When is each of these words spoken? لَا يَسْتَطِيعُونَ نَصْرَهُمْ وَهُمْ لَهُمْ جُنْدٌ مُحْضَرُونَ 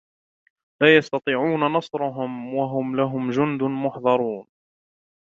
لَا 0.81 0.95
يَسْتَطِيعُونَ 0.97 1.59
نَصْرَهُمْ 1.73 2.53
وَهُمْ 2.55 2.95
لَهُمْ 2.95 3.31
جُنْدٌ 3.31 3.63
مُحْضَرُونَ 3.63 4.47